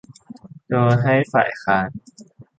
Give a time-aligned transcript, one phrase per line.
[0.69, 1.89] โดยให้ฝ่ายค้าน